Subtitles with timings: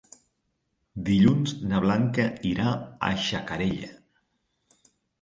[1.09, 3.95] Dilluns na Blanca irà a Xacarella.